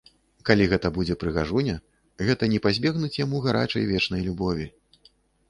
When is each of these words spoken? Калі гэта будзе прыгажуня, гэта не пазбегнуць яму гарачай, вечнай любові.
Калі 0.49 0.63
гэта 0.69 0.87
будзе 0.95 1.17
прыгажуня, 1.23 1.75
гэта 2.31 2.49
не 2.55 2.59
пазбегнуць 2.65 3.11
яму 3.25 3.43
гарачай, 3.45 3.87
вечнай 3.93 4.21
любові. 4.31 4.65